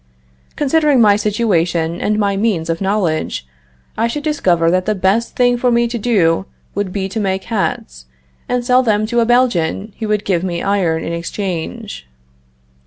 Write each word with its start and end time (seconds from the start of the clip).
Considering 0.55 0.99
my 0.99 1.15
situation, 1.15 2.01
and 2.01 2.17
my 2.17 2.35
means 2.35 2.71
of 2.71 2.81
knowledge, 2.81 3.45
I 3.95 4.07
should 4.07 4.23
discover 4.23 4.71
that 4.71 4.87
the 4.87 4.95
best 4.95 5.35
thing 5.35 5.57
for 5.57 5.71
me 5.71 5.87
to 5.89 5.99
do 5.99 6.47
would 6.73 6.91
be 6.91 7.07
to 7.07 7.19
make 7.19 7.43
hats, 7.43 8.07
and 8.49 8.65
sell 8.65 8.81
them 8.81 9.05
to 9.05 9.19
a 9.19 9.27
Belgian 9.27 9.93
who 9.99 10.07
would 10.07 10.25
give 10.25 10.43
me 10.43 10.63
iron 10.63 11.03
in 11.03 11.13
exchange. 11.13 12.07